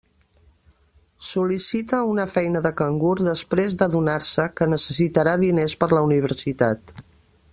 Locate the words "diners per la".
5.47-6.05